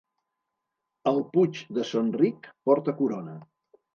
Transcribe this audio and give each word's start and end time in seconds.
El 1.11 1.19
Puig 1.35 1.59
de 1.77 1.85
Son 1.91 2.09
Ric 2.21 2.49
porta 2.71 2.97
corona. 3.03 3.37